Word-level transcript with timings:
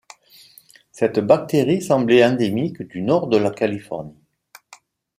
Cette 0.91 1.19
bactérie 1.19 1.83
semblait 1.83 2.25
endémique 2.25 2.81
du 2.81 3.03
nord 3.03 3.27
de 3.27 3.37
la 3.37 3.51
Californie. 3.51 4.17